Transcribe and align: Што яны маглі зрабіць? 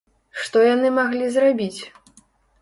Што 0.43 0.63
яны 0.67 0.91
маглі 0.95 1.29
зрабіць? 1.35 1.79